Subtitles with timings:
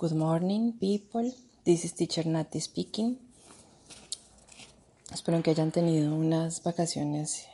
[0.00, 1.30] Good morning, people.
[1.62, 3.18] This is Teacher Nati speaking.
[5.12, 7.46] Espero que hayan tenido unas vacaciones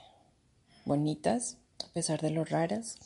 [0.84, 2.98] bonitas, a pesar de lo raras,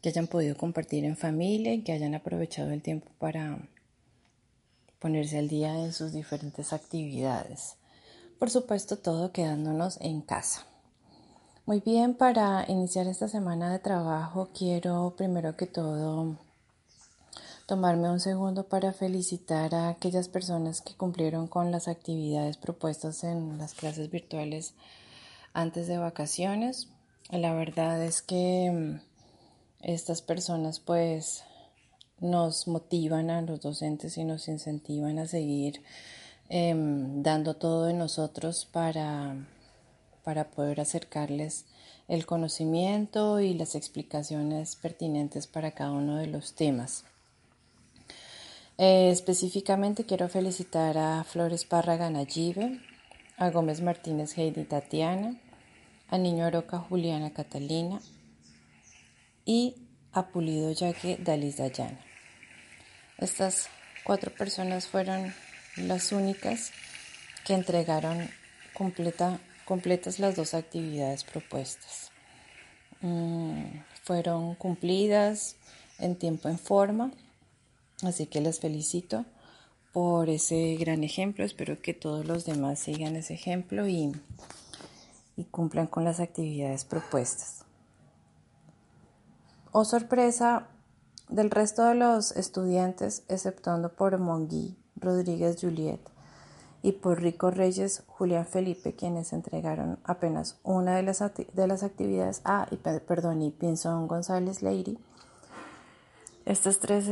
[0.00, 3.68] que hayan podido compartir en familia y que hayan aprovechado el tiempo para
[4.98, 7.76] ponerse al día en sus diferentes actividades.
[8.40, 10.66] Por supuesto, todo quedándonos en casa.
[11.66, 16.36] Muy bien, para iniciar esta semana de trabajo quiero primero que todo
[17.66, 23.58] tomarme un segundo para felicitar a aquellas personas que cumplieron con las actividades propuestas en
[23.58, 24.74] las clases virtuales
[25.52, 26.88] antes de vacaciones.
[27.30, 29.00] La verdad es que mm,
[29.80, 31.44] estas personas pues
[32.20, 35.82] nos motivan a los docentes y nos incentivan a seguir
[36.48, 39.36] em, dando todo de nosotros para
[40.24, 41.66] para poder acercarles
[42.08, 47.04] el conocimiento y las explicaciones pertinentes para cada uno de los temas.
[48.78, 52.80] Eh, específicamente quiero felicitar a Flores Párraga Nayibe,
[53.36, 55.38] a Gómez Martínez Heidi Tatiana,
[56.08, 58.00] a Niño Aroca Juliana Catalina
[59.44, 59.74] y
[60.12, 62.00] a Pulido Yaque Dalis Dayana.
[63.18, 63.68] Estas
[64.04, 65.34] cuatro personas fueron
[65.76, 66.72] las únicas
[67.44, 68.28] que entregaron
[68.74, 72.10] completa completas las dos actividades propuestas.
[73.00, 75.56] Mm, fueron cumplidas
[75.98, 77.12] en tiempo en forma,
[78.02, 79.24] así que les felicito
[79.92, 81.44] por ese gran ejemplo.
[81.44, 84.12] Espero que todos los demás sigan ese ejemplo y,
[85.50, 87.64] cumplan con las actividades propuestas.
[89.72, 90.68] Oh sorpresa
[91.28, 96.00] del resto de los estudiantes, exceptuando por Mongui Rodríguez Juliet,
[96.82, 102.42] y por Rico Reyes, Julián Felipe, quienes entregaron apenas una de las, de las actividades.
[102.44, 104.98] Ah, y perdón, y Pinzón González Leiri.
[106.44, 107.08] Estos tres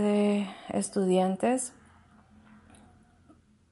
[0.70, 1.72] estudiantes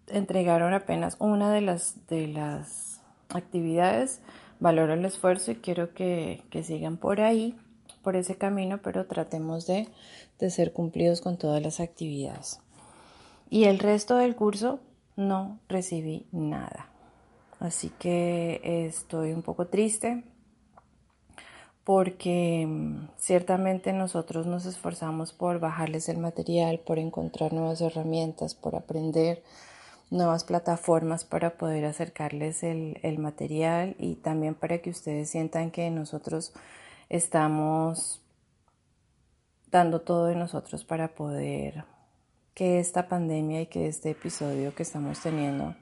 [0.07, 4.21] entregaron apenas una de las, de las actividades.
[4.61, 7.57] Valoro el esfuerzo y quiero que, que sigan por ahí,
[8.03, 9.89] por ese camino, pero tratemos de,
[10.39, 12.61] de ser cumplidos con todas las actividades.
[13.51, 14.79] Y el resto del curso
[15.17, 16.89] no recibí nada.
[17.59, 20.23] Así que estoy un poco triste
[21.89, 28.77] porque mm, ciertamente nosotros nos esforzamos por bajarles el material, por encontrar nuevas herramientas, por
[28.77, 29.43] aprender
[30.11, 35.91] nuevas plataformas para poder acercarles el, el material y también para que ustedes sientan que
[35.91, 36.53] nosotros
[37.09, 38.21] estamos
[39.71, 41.87] dando todo de nosotros para poder
[42.53, 45.75] que esta pandemia y que este episodio que estamos teniendo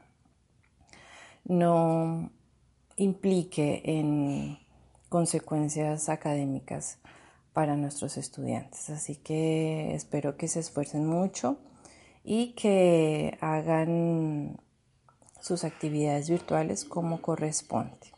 [1.46, 2.30] no
[2.96, 4.64] implique en
[5.08, 6.98] consecuencias académicas
[7.52, 8.90] para nuestros estudiantes.
[8.90, 11.58] Así que espero que se esfuercen mucho
[12.22, 14.60] y que hagan
[15.40, 18.16] sus actividades virtuales como corresponde.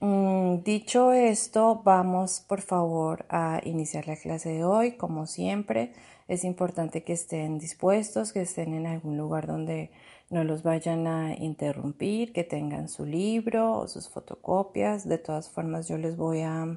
[0.00, 5.92] Mm, dicho esto, vamos por favor a iniciar la clase de hoy, como siempre.
[6.28, 9.90] Es importante que estén dispuestos, que estén en algún lugar donde
[10.34, 15.08] no los vayan a interrumpir, que tengan su libro o sus fotocopias.
[15.08, 16.76] De todas formas, yo les voy a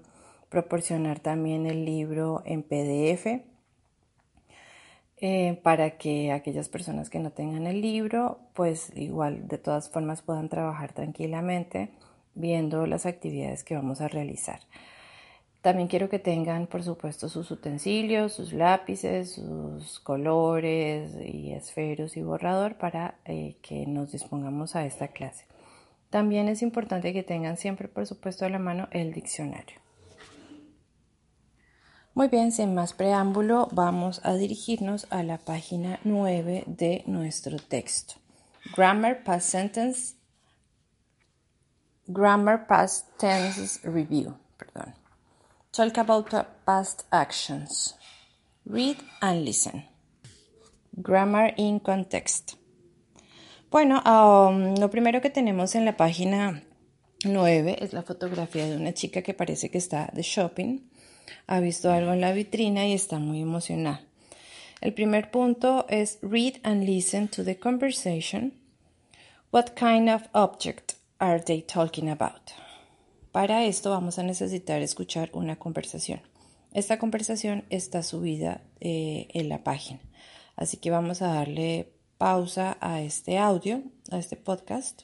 [0.49, 3.41] proporcionar también el libro en PDF
[5.19, 10.21] eh, para que aquellas personas que no tengan el libro, pues igual de todas formas
[10.21, 11.89] puedan trabajar tranquilamente
[12.35, 14.59] viendo las actividades que vamos a realizar.
[15.61, 22.21] También quiero que tengan, por supuesto, sus utensilios, sus lápices, sus colores y esferos y
[22.21, 25.45] borrador para eh, que nos dispongamos a esta clase.
[26.09, 29.81] También es importante que tengan siempre, por supuesto, a la mano el diccionario.
[32.13, 38.15] Muy bien, sin más preámbulo, vamos a dirigirnos a la página 9 de nuestro texto.
[38.75, 40.15] Grammar Past Sentence.
[42.07, 44.35] Grammar Past Tense Review.
[44.57, 44.96] Perdón.
[45.77, 46.33] Talk about
[46.65, 47.93] past actions.
[48.65, 49.83] Read and listen.
[50.99, 52.55] Grammar in context.
[53.69, 56.63] Bueno, um, lo primero que tenemos en la página
[57.23, 60.79] 9 es la fotografía de una chica que parece que está de shopping.
[61.45, 64.01] Ha visto algo en la vitrina y está muy emocionada.
[64.81, 68.53] El primer punto es read and listen to the conversation.
[69.51, 72.66] What kind of object are they talking about?
[73.37, 76.21] Para esto vamos a necesitar escuchar una conversación.
[76.73, 79.99] Esta conversación está subida eh, en la página,
[80.55, 85.03] así que vamos a darle pausa a este audio, a este podcast,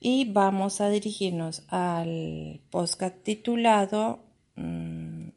[0.00, 4.18] y vamos a dirigirnos al podcast titulado
[4.56, 5.28] mm,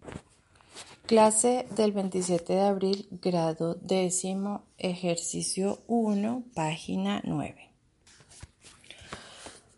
[1.05, 7.62] Clase del 27 de abril, grado décimo, ejercicio 1, página 9.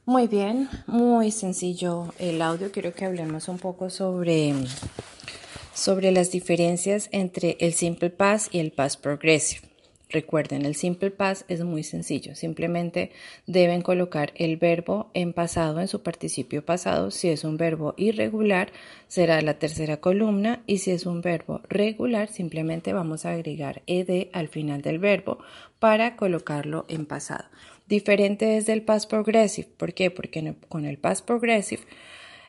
[0.08, 2.72] Muy bien, muy sencillo el audio.
[2.72, 4.54] Quiero que hablemos un poco sobre,
[5.74, 9.68] sobre las diferencias entre el simple past y el past progressive.
[10.12, 12.36] Recuerden, el simple past es muy sencillo.
[12.36, 13.12] Simplemente
[13.48, 17.10] deben colocar el verbo en pasado en su participio pasado.
[17.10, 18.72] Si es un verbo irregular,
[19.08, 20.62] será la tercera columna.
[20.68, 25.40] Y si es un verbo regular, simplemente vamos a agregar ed al final del verbo
[25.80, 27.46] para colocarlo en pasado.
[27.88, 29.68] Diferente es del past progressive.
[29.78, 30.10] ¿Por qué?
[30.10, 31.84] Porque con el past progressive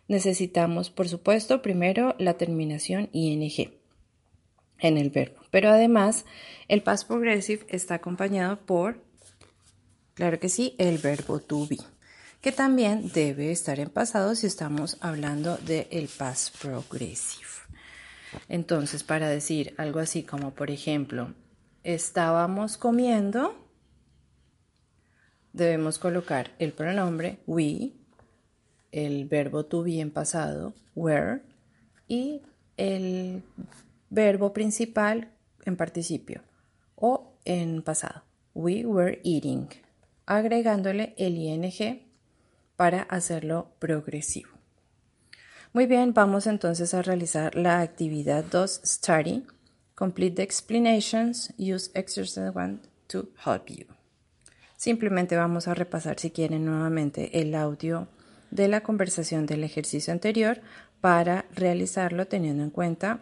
[0.09, 3.51] necesitamos, por supuesto, primero la terminación ing
[4.79, 5.41] en el verbo.
[5.51, 6.25] Pero además,
[6.69, 9.03] el past progressive está acompañado por,
[10.15, 11.79] claro que sí, el verbo to be,
[12.41, 17.47] que también debe estar en pasado si estamos hablando del el past progressive.
[18.49, 21.35] Entonces, para decir algo así como, por ejemplo,
[21.85, 23.66] estábamos comiendo,
[25.57, 27.93] debemos colocar el pronombre we,
[28.93, 31.41] el verbo to be en pasado, were,
[32.09, 32.43] y
[32.77, 33.43] el
[34.11, 35.33] verbo principal
[35.65, 36.43] en participio
[36.95, 38.23] o en pasado.
[38.55, 39.69] We were eating,
[40.27, 41.73] agregándole el ing
[42.77, 44.51] para hacerlo progresivo.
[45.73, 49.47] Muy bien, vamos entonces a realizar la actividad 2 Study.
[49.95, 51.53] Complete the explanations.
[51.59, 53.87] Use exercise 1 to help you.
[54.77, 58.09] Simplemente vamos a repasar si quieren nuevamente el audio
[58.51, 60.61] de la conversación del ejercicio anterior
[61.01, 63.21] para realizarlo teniendo en cuenta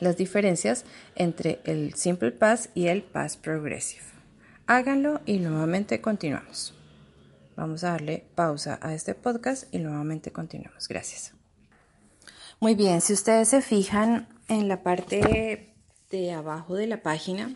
[0.00, 0.84] las diferencias
[1.14, 4.04] entre el Simple Past y el Past Progressive.
[4.66, 6.74] Háganlo y nuevamente continuamos.
[7.56, 10.88] Vamos a darle pausa a este podcast y nuevamente continuamos.
[10.88, 11.32] Gracias.
[12.58, 15.74] Muy bien, si ustedes se fijan en la parte
[16.10, 17.54] de abajo de la página,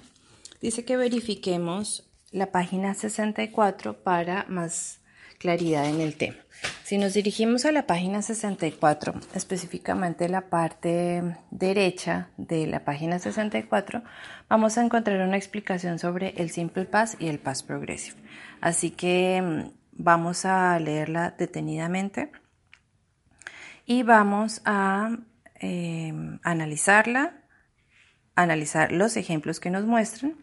[0.60, 5.00] dice que verifiquemos la página 64 para más
[5.38, 6.36] claridad en el tema.
[6.82, 14.02] Si nos dirigimos a la página 64, específicamente la parte derecha de la página 64,
[14.48, 18.16] vamos a encontrar una explicación sobre el Simple Past y el Past Progressive.
[18.60, 22.32] Así que mm, vamos a leerla detenidamente
[23.86, 25.16] y vamos a
[25.54, 27.44] em, analizarla,
[28.34, 30.34] analizar los ejemplos que nos muestran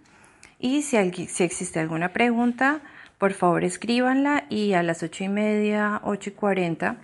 [0.60, 2.81] y si, existe alguna pregunta,
[3.18, 6.98] por favor escríbanla y a las ocho y media, ocho y cuarenta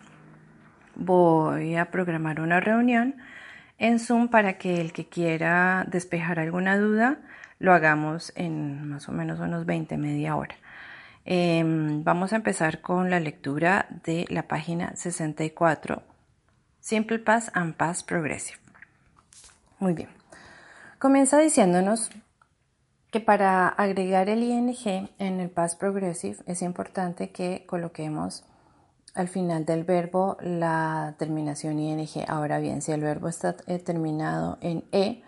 [0.95, 3.15] voy a programar una reunión
[3.77, 7.19] en Zoom para que el que quiera despejar alguna duda
[7.59, 10.56] lo hagamos en más o menos unos 20, media hora.
[11.25, 16.01] Em, vamos a empezar con la lectura de la página 64,
[16.80, 18.57] Simple Past and Past Progressive.
[19.80, 20.09] Muy bien.
[20.98, 22.12] Comienza diciéndonos
[23.12, 24.74] que para agregar el ing
[25.19, 28.44] en el past progressive es importante que coloquemos
[29.13, 32.08] al final del verbo la terminación ing.
[32.28, 35.24] Ahora bien, si el verbo está eh, terminado en e,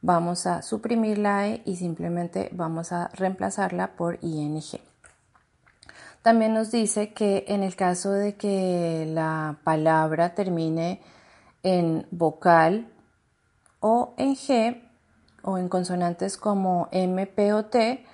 [0.00, 4.62] vamos a suprimir la e y simplemente vamos a reemplazarla por ing.
[6.22, 11.00] También nos dice que en el caso de que la palabra termine
[11.64, 12.86] en vocal
[13.80, 14.85] o en g,
[15.46, 18.04] o en consonantes como M, P o T,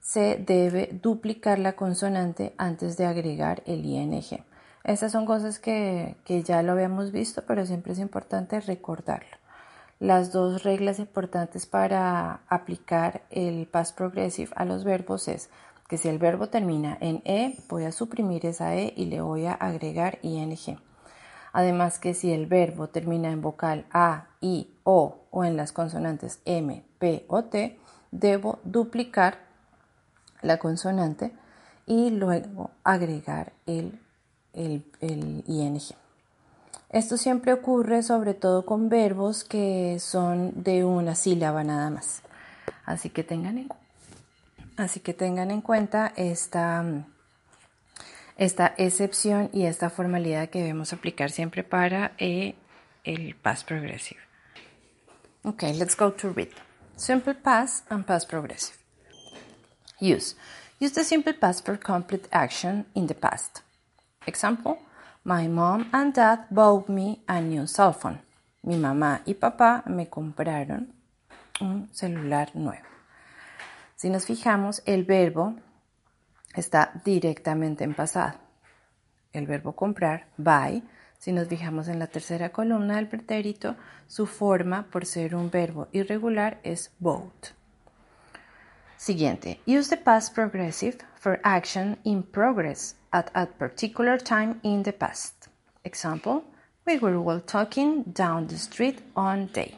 [0.00, 4.22] se debe duplicar la consonante antes de agregar el ing.
[4.84, 9.36] Estas son cosas que, que ya lo habíamos visto, pero siempre es importante recordarlo.
[9.98, 15.50] Las dos reglas importantes para aplicar el past progressive a los verbos es
[15.88, 19.46] que si el verbo termina en E, voy a suprimir esa E y le voy
[19.46, 20.56] a agregar ing.
[21.52, 26.40] Además que si el verbo termina en vocal A, I, O o en las consonantes
[26.44, 27.78] M, P o T,
[28.10, 29.38] debo duplicar
[30.42, 31.32] la consonante
[31.86, 33.98] y luego agregar el,
[34.52, 35.80] el, ing.
[36.90, 42.22] Esto siempre ocurre sobre todo con verbos que son de una sílaba nada más.
[42.84, 43.68] Así que tengan en,
[44.76, 46.84] así que tengan en cuenta esta
[48.36, 52.54] esta excepción y esta formalidad que debemos aplicar siempre para eh,
[53.04, 54.20] el past progressive.
[55.42, 56.65] Okay, let's go to read.
[56.96, 58.78] Simple past and past progressive.
[60.00, 60.34] Use.
[60.80, 63.60] Use the simple past for complete action in the past.
[64.26, 64.78] Example,
[65.22, 68.20] my mom and dad bought me a new cell phone.
[68.64, 70.94] Mi mamá y papá me compraron
[71.60, 72.86] un celular nuevo.
[73.96, 75.54] Si nos fijamos, el verbo
[76.54, 78.38] está directamente en pasado.
[79.34, 80.82] El verbo comprar, buy,
[81.26, 83.74] Si nos fijamos en la tercera columna del pretérito,
[84.06, 87.48] su forma, por ser un verbo irregular, es bought.
[88.96, 89.60] Siguiente.
[89.66, 95.48] Use the past progressive for action in progress at a particular time in the past.
[95.82, 96.44] Example,
[96.86, 99.74] we were walking down the street on day.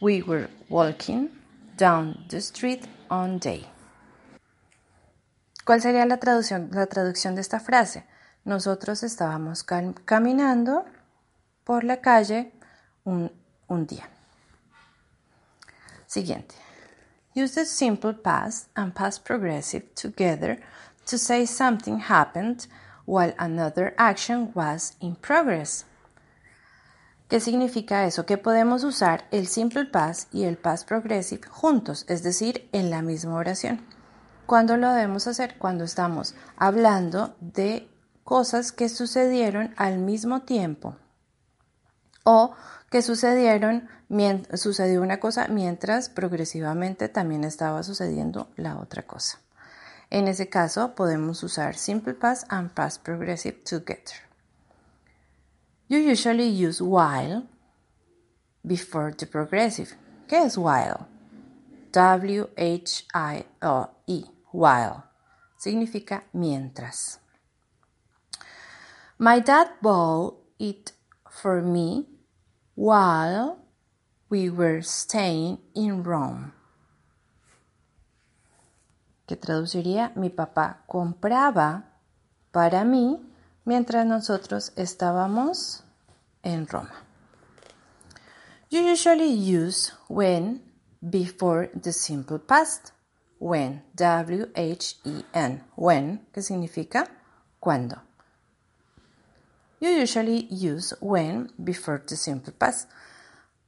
[0.00, 1.28] We were walking
[1.76, 3.68] down the street on day.
[5.64, 8.04] ¿Cuál sería la traducción de esta frase?
[8.48, 9.62] Nosotros estábamos
[10.06, 10.86] caminando
[11.64, 12.50] por la calle
[13.04, 13.30] un,
[13.86, 14.08] día.
[16.06, 16.54] Siguiente.
[17.36, 20.58] Use the simple past and past progressive together
[21.04, 22.66] to say something happened
[23.04, 25.84] while another action was in progress.
[27.28, 28.24] ¿Qué significa eso?
[28.24, 33.02] Que podemos usar el simple past y el past progressive juntos, es decir, en la
[33.02, 33.82] misma oración.
[34.46, 35.58] ¿Cuándo lo debemos hacer?
[35.58, 37.90] Cuando estamos hablando de
[38.28, 40.96] cosas que sucedieron al mismo tiempo
[42.24, 42.52] o
[42.90, 43.88] que sucedieron,
[44.52, 49.38] sucedió una cosa mientras progresivamente también estaba sucediendo la otra cosa.
[50.10, 54.20] En ese caso podemos usar simple past and past progressive together.
[55.88, 57.44] You usually use while
[58.62, 59.96] before the progressive.
[60.28, 61.06] ¿Qué es while?
[61.92, 62.44] W-H-I-L-E.
[64.52, 65.02] While.
[65.56, 67.20] Significa mientras.
[69.20, 70.92] My dad bought it
[71.28, 72.06] for me
[72.76, 73.58] while
[74.30, 76.52] we were staying in Rome.
[79.26, 81.82] Que traduciría mi papá compraba
[82.52, 83.18] para mí
[83.64, 85.82] mientras nosotros estábamos
[86.44, 86.94] en Roma.
[88.70, 90.62] You usually use when
[91.02, 92.92] before the simple past.
[93.40, 97.08] When, W-H-E-N, when, que significa
[97.58, 98.07] cuando.
[99.80, 102.88] You usually use when before the simple past.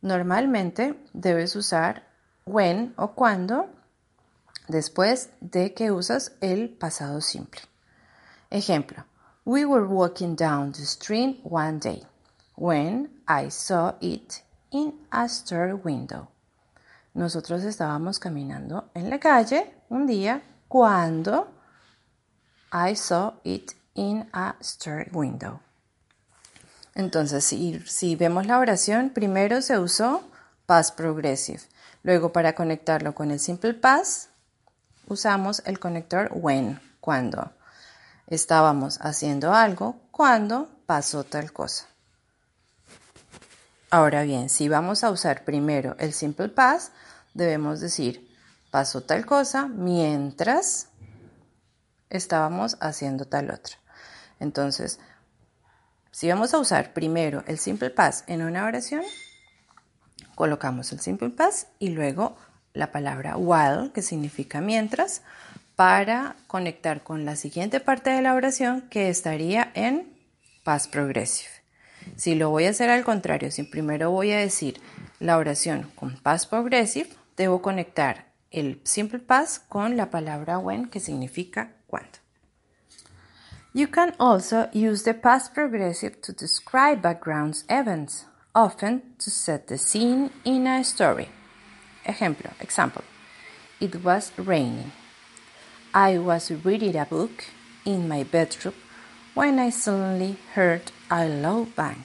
[0.03, 2.03] Normalmente debes usar
[2.45, 3.69] when o cuando
[4.69, 7.61] después de que usas el pasado simple.
[8.51, 9.05] Ejemplo,
[9.45, 12.03] we were walking down the street one day
[12.57, 16.29] when I saw it in a store window.
[17.15, 21.49] Nosotros estábamos caminando en la calle un día cuando
[22.73, 25.61] I saw it in a store window.
[26.95, 30.23] Entonces, si, vemos la oración, primero se usó
[30.67, 31.61] past progressive.
[32.03, 34.31] Luego, para conectarlo con el simple past,
[35.07, 37.53] usamos el conector when, cuando.
[38.27, 41.87] Estábamos haciendo algo cuando pasó tal cosa.
[43.91, 46.93] Ahora bien, si vamos a usar primero el simple past,
[47.35, 48.31] debemos decir
[48.71, 50.89] pasó tal cosa mientras
[52.09, 53.77] estábamos haciendo tal otra.
[54.39, 55.01] Entonces,
[56.11, 59.03] si vamos a usar primero el simple past en una oración,
[60.35, 62.37] colocamos el simple past y luego
[62.73, 65.23] la palabra while, que significa mientras,
[65.77, 70.13] para conectar con la siguiente parte de la oración que estaría en
[70.63, 71.51] past progressive.
[72.17, 74.81] Si lo voy a hacer al contrario, si primero voy a decir
[75.21, 81.01] la oración con past progressive, debo conectar el simple past con la palabra when, que
[81.01, 82.20] significa cuando.
[83.73, 89.79] You can also use the past progressive to describe background events, often to set the
[89.79, 91.29] scene in a story.
[92.05, 93.05] Ejemplo, example.
[93.79, 94.91] It was raining.
[95.95, 97.45] I was reading a book
[97.85, 98.75] in my bedroom
[99.35, 102.05] when I suddenly heard a loud bang.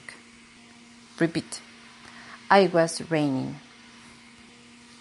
[1.18, 1.60] Repeat.
[2.48, 3.56] I was raining.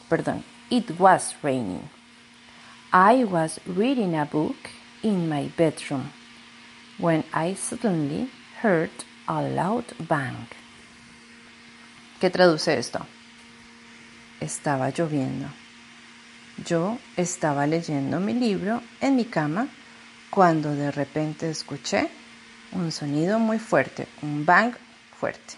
[0.09, 1.89] Pardon, it was raining.
[2.91, 4.71] I was reading a book
[5.03, 6.09] in my bedroom
[6.97, 8.29] when I suddenly
[8.61, 8.91] heard
[9.27, 10.47] a loud bang.
[12.19, 13.05] ¿Qué traduce esto?
[14.39, 15.47] Estaba lloviendo.
[16.65, 19.67] Yo estaba leyendo mi libro en mi cama
[20.29, 22.09] cuando de repente escuché
[22.71, 24.73] un sonido muy fuerte, un bang
[25.19, 25.55] fuerte.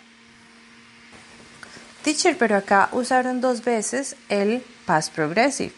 [2.04, 5.74] Teacher, pero acá usaron dos veces el past progressive.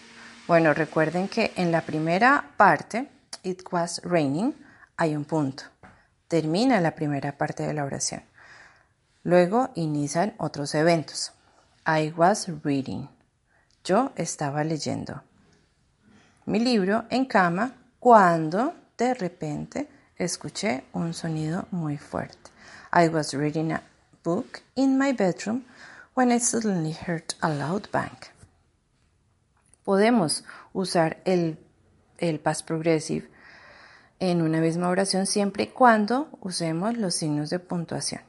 [0.47, 3.07] Bueno, recuerden que en la primera parte,
[3.43, 4.53] it was raining,
[4.99, 5.63] hay un punto.
[6.27, 8.21] Termina la primera parte de la oración.
[9.23, 11.31] Luego inician otros eventos.
[11.87, 13.07] I was reading.
[13.85, 15.23] Yo estaba leyendo
[16.45, 19.87] mi libro en cama cuando de repente
[20.17, 22.51] escuché un sonido muy fuerte.
[22.91, 23.81] I was reading a
[24.23, 25.63] book in my bedroom
[26.13, 28.17] when I suddenly heard a loud bang.
[29.85, 31.57] Podemos usar el,
[32.17, 33.29] el past progressive
[34.19, 38.21] en una misma oración siempre y cuando usemos los signos de puntuación.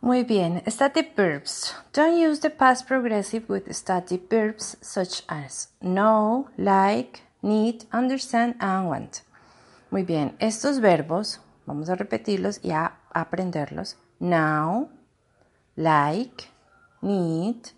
[0.00, 1.76] Muy bien, static verbs.
[1.92, 8.88] Don't use the past progressive with static verbs such as know, like, need, understand, and
[8.88, 9.22] want.
[9.92, 13.96] Muy bien, estos verbos, vamos a repetirlos y a aprenderlos.
[14.18, 14.88] Now,
[15.76, 16.48] like,
[17.00, 17.70] need,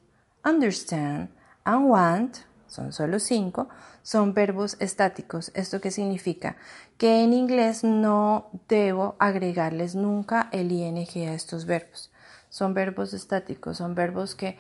[0.45, 1.29] understand
[1.67, 3.69] and want, son solo cinco,
[4.03, 5.53] son verbos estáticos.
[5.55, 6.57] ¿Esto qué significa?
[6.99, 12.11] Que en inglés no debo agregarles nunca el ing a estos verbos
[12.55, 14.57] son verbos estáticos, son verbos que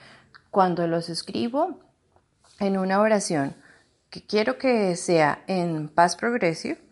[0.51, 1.79] cuando los escribo
[2.59, 3.55] en una oración
[4.11, 6.83] que quiero que sea en past progressive,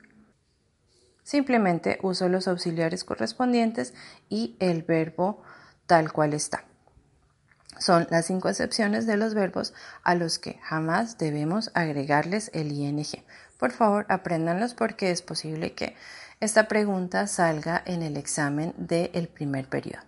[1.24, 3.94] simplemente uso los auxiliares correspondientes
[4.28, 5.42] y el verbo
[5.86, 6.71] tal cual está.
[7.78, 13.04] Son las cinco excepciones de los verbos a los que jamás debemos agregarles el ing.
[13.58, 15.96] Por favor, apréndanlos porque es posible que
[16.40, 20.02] esta pregunta salga en el examen del primer periodo.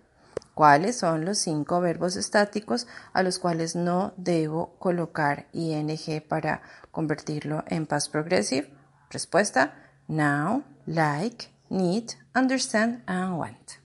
[0.53, 5.89] ¿Cuáles son los cinco verbos estáticos a los cuales no debo colocar ing
[6.29, 8.73] para convertirlo en past progressive?
[9.09, 9.73] Respuesta:
[10.07, 13.84] now, like, need, understand and want.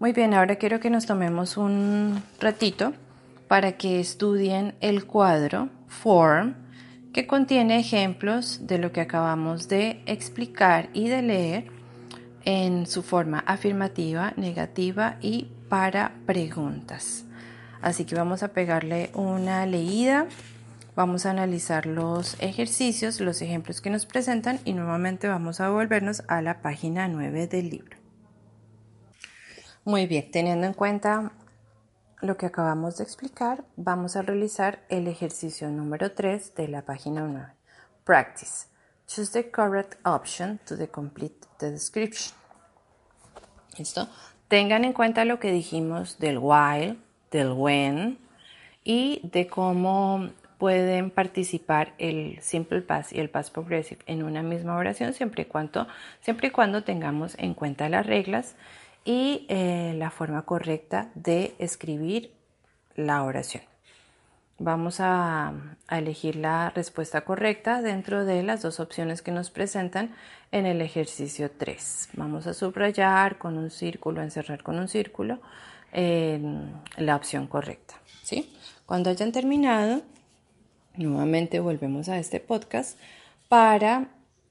[0.00, 2.94] Muy bien, ahora quiero que nos tomemos un ratito
[3.48, 6.54] para que estudien el cuadro Form
[7.12, 11.64] que contiene ejemplos de lo que acabamos de explicar y de leer
[12.46, 17.26] en su forma afirmativa, negativa y para preguntas.
[17.82, 20.28] Así que vamos a pegarle una leída,
[20.96, 26.22] vamos a analizar los ejercicios, los ejemplos que nos presentan y nuevamente vamos a volvernos
[26.26, 27.99] a la página 9 del libro.
[29.90, 31.32] Muy bien, teniendo en cuenta
[32.20, 37.22] lo que acabamos de explicar, vamos a realizar el ejercicio número 3 de la página
[37.22, 37.48] 9.
[38.04, 38.68] Practice.
[39.08, 42.32] Choose the correct option to complete the description.
[43.76, 44.08] ¿Listo?
[44.46, 46.96] Tengan en cuenta lo que dijimos del while,
[47.32, 48.20] del when
[48.84, 54.76] y de cómo pueden participar el simple past y el past progressive en una misma
[54.76, 55.88] oración siempre y cuando,
[56.20, 58.54] siempre y cuando tengamos en cuenta las reglas
[59.04, 62.32] y eh, la forma correcta de escribir
[62.96, 63.62] la oración.
[64.58, 65.54] Vamos a,
[65.90, 70.14] elegir la respuesta correcta dentro de las dos opciones que nos presentan
[70.52, 72.10] en el ejercicio 3.
[72.12, 75.40] Vamos a subrayar con un círculo, encerrar con un círculo
[75.92, 77.94] la opción correcta.
[78.22, 78.54] ¿sí?
[78.84, 80.02] Cuando hayan terminado,
[80.94, 82.98] nuevamente volvemos a este podcast
[83.48, 84.08] para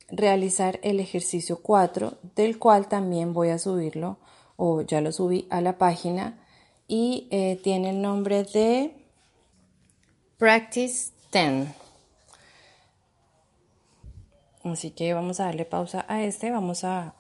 [0.10, 4.18] realizar el ejercicio 4, del cual también voy a subirlo
[4.62, 6.38] o ya lo subí a la página
[6.86, 8.94] y eh, tiene el nombre de
[10.38, 11.70] Practice 10.
[14.66, 17.14] Así que vamos a darle pausa a este, vamos a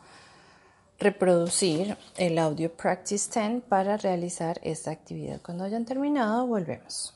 [0.99, 5.41] reproducir el audio Practice 10 para realizar esta actividad.
[5.41, 7.15] Cuando hayan terminado, volvemos.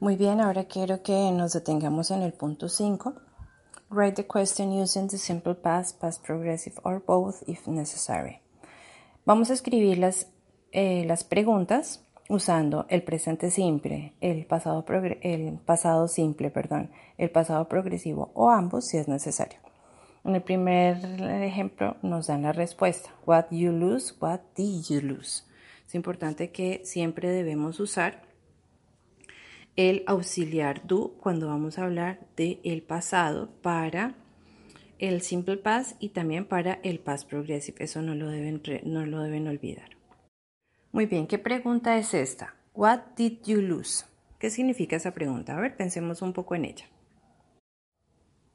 [0.00, 3.14] Muy bien, ahora quiero que nos detengamos en el punto 5.
[3.92, 8.40] Write the question using the simple past, past progressive or both if necessary.
[9.26, 10.28] Vamos a escribir las,
[10.72, 14.82] eh, las preguntas usando el presente simple, el pasado,
[15.20, 19.58] el pasado simple, perdón, el pasado progresivo o ambos si es necesario.
[20.24, 20.96] En el primer
[21.42, 23.10] ejemplo nos dan la respuesta.
[23.26, 25.44] What you lose, what did you lose?
[25.86, 28.22] Es importante que siempre debemos usar
[29.76, 34.14] el auxiliar do cuando vamos a hablar del el pasado para
[34.98, 37.82] el simple past y también para el past progressive.
[37.82, 39.96] Eso no lo deben, no lo deben olvidar.
[40.92, 42.54] Muy bien, ¿qué pregunta es esta?
[42.74, 44.04] What did you lose?
[44.38, 45.56] ¿Qué significa esa pregunta?
[45.56, 46.86] A ver, pensemos un poco en ella.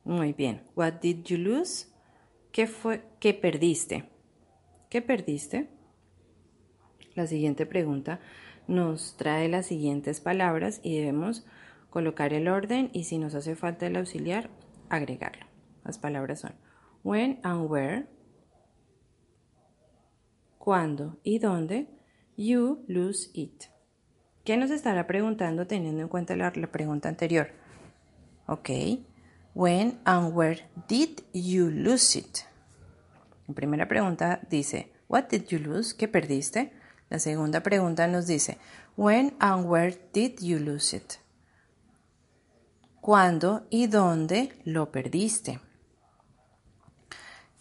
[0.04, 1.88] Muy bien, what did you lose?
[2.52, 4.06] ¿Qué fue qué perdiste?
[4.90, 5.68] ¿Qué perdiste?
[7.14, 8.20] La siguiente pregunta
[8.68, 11.46] nos trae las siguientes palabras y debemos
[11.90, 14.50] colocar el orden y si nos hace falta el auxiliar,
[14.90, 15.46] agregarlo.
[15.84, 16.54] Las palabras son
[17.04, 18.08] when and where,
[20.58, 21.88] cuándo y dónde,
[22.40, 23.64] You lose it.
[24.44, 27.50] ¿Qué nos estará preguntando teniendo en cuenta la, pregunta anterior?
[28.46, 28.70] Ok.
[29.56, 32.38] When and where did you lose it?
[33.48, 35.96] La primera pregunta dice, What did you lose?
[35.98, 36.74] ¿Qué perdiste?
[37.10, 38.58] La segunda pregunta nos dice,
[38.96, 41.14] When and where did you lose it?
[43.00, 45.62] ¿Cuándo y dónde lo perdiste?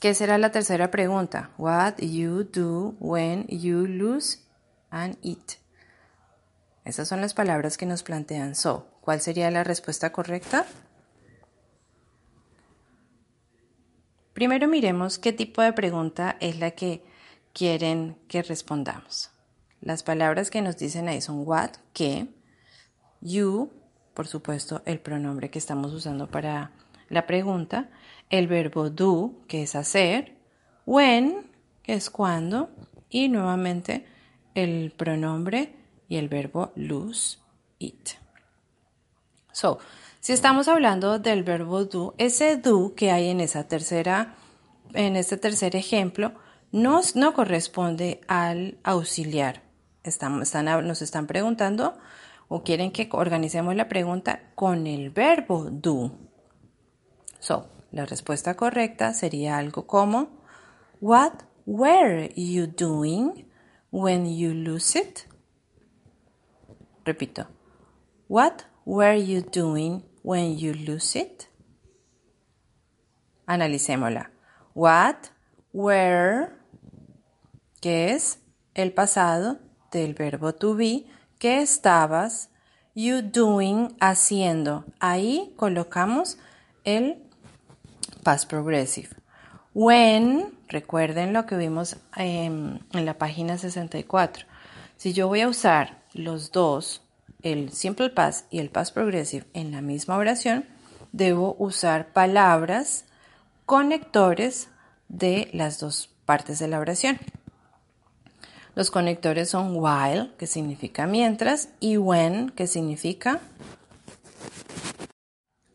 [0.00, 1.50] ¿Qué será la tercera pregunta?
[1.56, 4.40] What you do when you lose
[4.90, 5.52] and it.
[6.84, 8.88] Esas son las palabras que nos plantean so.
[9.00, 10.66] ¿Cuál sería la respuesta correcta?
[14.32, 17.04] Primero miremos qué tipo de pregunta es la que
[17.52, 19.30] quieren que respondamos.
[19.86, 22.26] Las palabras que nos dicen ahí son what, qué,
[23.20, 23.70] you,
[24.14, 26.72] por supuesto, el pronombre que estamos usando para
[27.08, 27.88] la pregunta,
[28.28, 30.38] el verbo do, que es hacer,
[30.86, 31.52] when,
[31.84, 32.68] que es cuando,
[33.10, 34.04] y nuevamente
[34.56, 35.76] el pronombre
[36.08, 37.38] y el verbo lose,
[37.78, 38.08] it.
[39.52, 39.78] So,
[40.18, 44.34] si estamos hablando del verbo do, ese do que hay en esa tercera,
[44.94, 46.32] en este tercer ejemplo,
[46.72, 49.65] nos, no corresponde al auxiliar.
[50.06, 51.98] Están, nos están preguntando
[52.48, 56.12] o quieren que organicemos la pregunta con el verbo do.
[57.40, 60.28] So, la respuesta correcta sería algo como
[61.00, 63.50] What were you doing
[63.90, 65.26] when you lose it?
[67.04, 67.48] Repito.
[68.28, 71.48] What were you doing when you lose it?
[73.46, 74.30] Analicémosla.
[74.74, 75.30] What
[75.72, 76.50] were,
[77.80, 78.40] que es
[78.74, 81.04] el pasado del verbo to be,
[81.38, 82.48] ¿Qué estabas
[82.94, 84.86] you doing haciendo?
[85.00, 86.38] Ahí colocamos
[86.84, 87.22] el
[88.22, 89.10] past progressive.
[89.74, 94.46] When, recuerden lo que vimos en, en la página 64.
[94.96, 97.02] Si yo voy a usar los dos,
[97.42, 100.64] el simple past y el past progressive en la misma oración,
[101.12, 103.04] debo usar palabras
[103.66, 104.70] conectores
[105.08, 107.18] de las dos partes de la oración.
[108.76, 113.40] Los conectores son while, que significa mientras, y when, que significa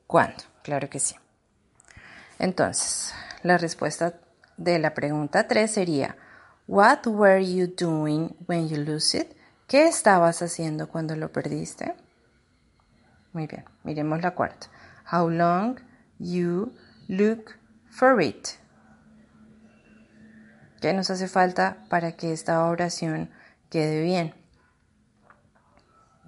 [0.05, 0.43] cuándo.
[0.61, 1.15] Claro que sí.
[2.37, 3.11] Entonces,
[3.41, 4.19] la respuesta
[4.55, 6.15] de la pregunta 3 sería,
[6.67, 9.35] What were you doing when you lose it?
[9.65, 11.95] ¿Qué estabas haciendo cuando lo perdiste?
[13.33, 14.67] Muy bien, miremos la cuarta.
[15.11, 15.79] How long
[16.19, 16.71] you
[17.07, 17.55] look
[17.89, 18.60] for it?
[20.81, 23.29] ¿Qué nos hace falta para que esta oración
[23.69, 24.33] quede bien?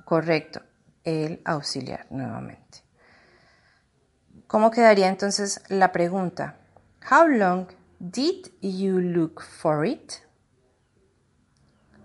[0.05, 0.61] Correcto,
[1.03, 2.83] el auxiliar nuevamente.
[4.45, 6.59] ¿Cómo quedaría entonces la pregunta?
[7.09, 7.65] How long
[7.97, 10.13] did you look for it?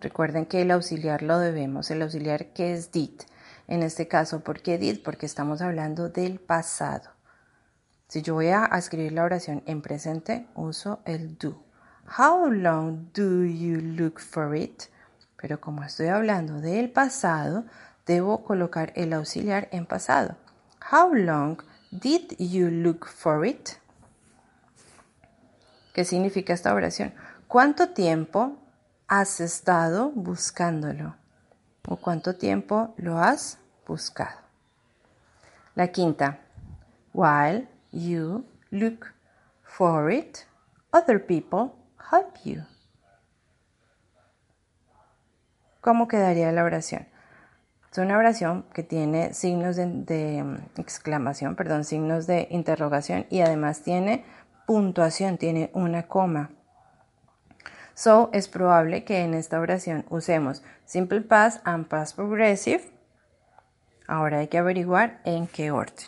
[0.01, 3.21] Recuerden que el auxiliar lo debemos, el auxiliar que es did.
[3.67, 5.03] En este caso, ¿por qué did?
[5.05, 7.11] Porque estamos hablando del pasado.
[8.09, 11.68] Si yo voy a escribir la oración en presente, uso el do.
[12.17, 14.89] How long do you look for it?
[15.37, 17.65] Pero como estoy hablando del pasado,
[18.07, 20.37] debo colocar el auxiliar en pasado.
[20.91, 21.59] How long
[21.91, 23.73] did you look for it?
[25.93, 27.13] ¿Qué significa esta oración?
[27.47, 28.57] ¿Cuánto tiempo
[29.07, 31.15] has estado buscándolo?
[31.87, 34.39] ¿O cuánto tiempo lo has buscado?
[35.75, 36.41] La quinta.
[37.13, 39.13] While you look
[39.63, 40.47] for it,
[40.91, 41.78] other people
[42.11, 42.63] help you.
[45.81, 47.07] ¿Cómo quedaría la oración?
[47.91, 53.83] Es una oración que tiene signos de, mm, exclamación, perdón, signos de interrogación y además
[53.83, 54.25] tiene
[54.67, 56.51] puntuación, tiene una coma.
[57.95, 62.83] So, es probable que en esta oración usemos simple past and past progressive.
[64.07, 66.07] Ahora hay que averiguar en qué orden.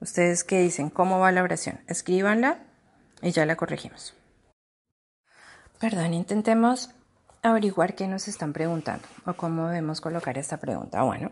[0.00, 0.90] ¿Ustedes qué dicen?
[0.90, 1.80] ¿Cómo va la oración?
[1.88, 2.58] Escríbanla
[3.22, 4.17] y ya la corregimos.
[5.78, 6.90] Perdón, intentemos
[7.40, 11.02] averiguar qué nos están preguntando o cómo debemos colocar esta pregunta.
[11.04, 11.30] Bueno,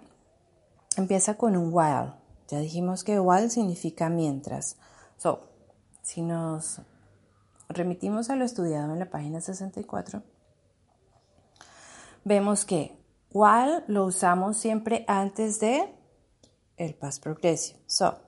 [0.96, 2.12] empieza con un while.
[2.48, 4.76] Ya dijimos que while significa mientras.
[5.16, 5.50] So,
[6.02, 6.80] si nos
[7.68, 10.22] remitimos a lo estudiado en la página 64,
[12.22, 12.96] vemos que
[13.32, 15.92] while lo usamos siempre antes de
[16.76, 17.80] el past progressive.
[17.86, 18.20] So,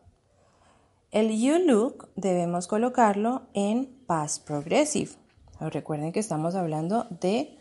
[1.13, 5.13] el you look debemos colocarlo en past progressive.
[5.61, 7.59] Recuerden que estamos hablando de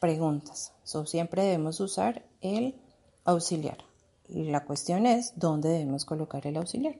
[0.00, 0.72] preguntas.
[0.84, 2.74] So, siempre debemos usar el
[3.24, 3.78] auxiliar.
[4.28, 6.96] La cuestión es dónde debemos colocar el auxiliar.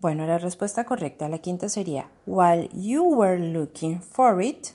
[0.00, 4.70] Bueno, la respuesta correcta, la quinta sería, While you were looking for it,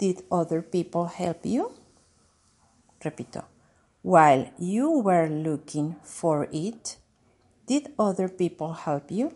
[0.00, 1.70] did other people help you?
[3.00, 3.44] Repito,
[4.02, 6.98] While you were looking for it,
[7.68, 9.30] did other people help you?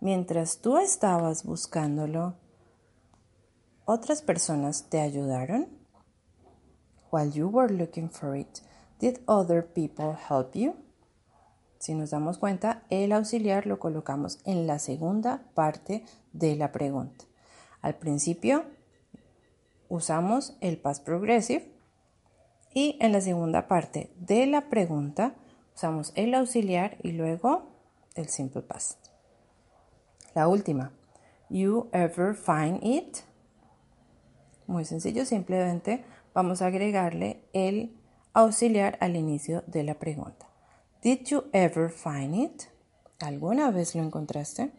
[0.00, 2.34] Mientras tú estabas buscándolo,
[3.84, 5.66] ¿Otras personas te ayudaron?
[7.10, 8.60] While you were looking for it,
[9.00, 10.74] did other people help you?
[11.78, 17.24] Si nos damos cuenta, el auxiliar lo colocamos en la segunda parte de la pregunta.
[17.80, 18.64] Al principio
[19.88, 21.72] usamos el past progressive
[22.72, 25.34] y en la segunda parte de la pregunta
[25.74, 27.64] usamos el auxiliar y luego
[28.14, 29.08] el simple past.
[30.34, 30.92] La última.
[31.52, 33.24] you ever find it?
[34.66, 37.98] Muy sencillo, simplemente vamos a agregarle el
[38.32, 40.46] auxiliar al inicio de la pregunta.
[41.02, 42.62] Did you ever find it?
[43.20, 44.72] ¿Alguna vez lo encontraste?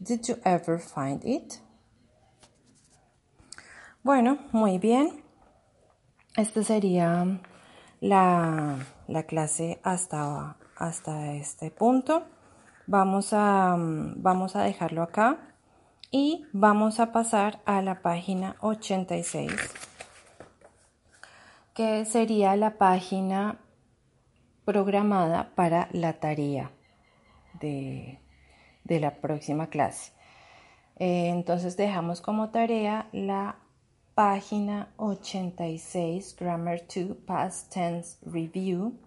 [0.00, 1.54] Did you ever find it?
[4.02, 5.22] Bueno, muy bien.
[6.36, 7.40] Esta sería
[8.00, 12.24] la, la clase hasta, hasta este punto.
[12.86, 15.49] Vamos a, vamos a dejarlo acá
[16.10, 19.52] y vamos a pasar a la página 86,
[21.74, 23.60] que sería la página
[24.64, 26.72] programada para la tarea
[27.60, 28.18] de,
[28.84, 30.12] la próxima clase.
[30.96, 33.56] Eh, entonces dejamos como tarea la
[34.14, 38.98] página 86, Grammar 2, Past Tense Review,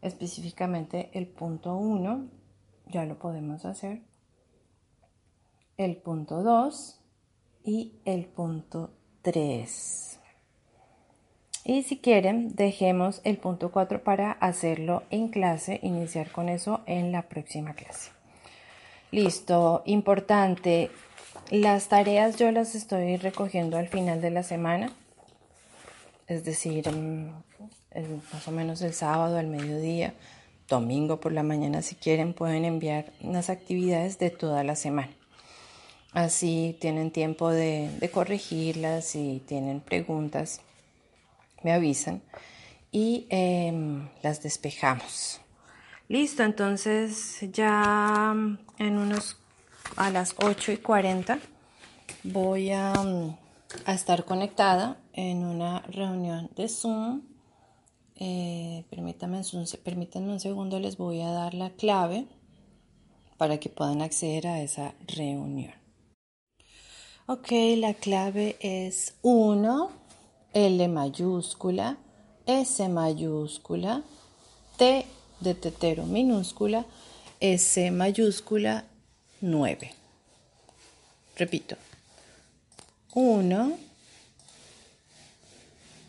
[0.00, 2.28] específicamente el punto 1,
[2.86, 4.02] ya lo podemos hacer,
[5.84, 7.00] el punto 2
[7.64, 8.90] y el punto
[9.22, 10.18] 3.
[11.64, 17.12] Y si quieren, dejemos el punto 4 para hacerlo en clase, iniciar con eso en
[17.12, 18.10] la próxima clase.
[19.12, 20.90] Listo, importante,
[21.50, 24.90] las tareas yo las estoy recogiendo al final de la semana,
[26.26, 27.30] es decir, mm,
[28.32, 30.14] más o menos el sábado al mediodía,
[30.68, 35.12] domingo por la mañana si quieren pueden enviar unas actividades de toda la semana.
[36.12, 40.60] Así tienen tiempo de, corregirlas, si tienen preguntas,
[41.62, 42.20] me avisan
[42.90, 45.40] y em, las despejamos.
[46.08, 48.34] Listo, entonces ya
[48.78, 49.38] en unos
[49.96, 51.38] a las 8 y 40
[52.24, 53.36] voy a, mm,
[53.86, 57.22] a estar conectada en una reunión de Zoom.
[58.16, 59.40] Eh, permítanme,
[59.82, 62.26] permítanme un segundo, les voy a dar la clave
[63.38, 65.81] para que puedan acceder a esa reunión.
[67.26, 69.92] Ok, la clave es 1,
[70.54, 71.96] L mayúscula,
[72.46, 74.02] S mayúscula,
[74.76, 75.06] T
[75.38, 76.84] de tetero minúscula,
[77.38, 78.86] S mayúscula,
[79.40, 79.94] 9.
[81.36, 81.76] Repito.
[83.14, 83.78] 1,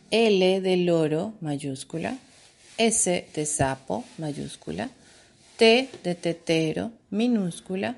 [0.09, 2.17] L de loro mayúscula,
[2.79, 4.89] S de sapo mayúscula,
[5.63, 7.95] T de tetero minúscula,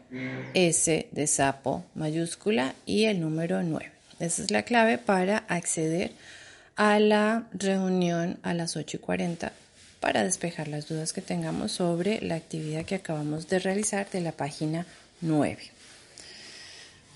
[0.54, 3.92] S de sapo mayúscula y el número 9.
[4.20, 6.12] Esa es la clave para acceder
[6.76, 9.52] a la reunión a las 8 y 40
[10.00, 14.34] para despejar las dudas que tengamos sobre la actividad que acabamos de realizar de la
[14.34, 14.86] página
[15.22, 15.58] 9.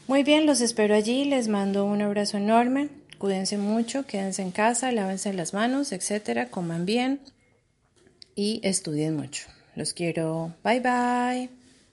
[0.07, 4.91] Muy bien, los espero allí, les mando un abrazo enorme, cuídense mucho, quédense en casa,
[4.91, 7.19] lávense las manos, etcétera, coman bien
[8.33, 9.43] y estudien mucho.
[9.79, 11.58] Los quiero, bye bye.